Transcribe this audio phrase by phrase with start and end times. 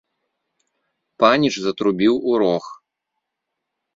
[1.23, 2.65] Паніч затрубіў у рог.